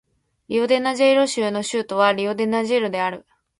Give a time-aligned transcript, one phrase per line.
[0.47, 3.23] リオデジャネイロ州の州都はリオデジャネイロである